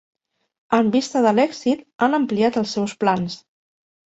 [0.77, 3.39] En vista de l'èxit, han ampliat els seus plans.